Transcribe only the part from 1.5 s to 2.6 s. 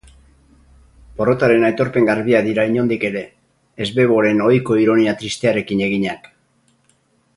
aitorpen garbiak